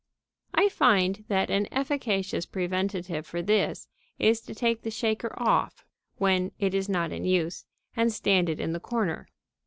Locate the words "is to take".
4.17-4.81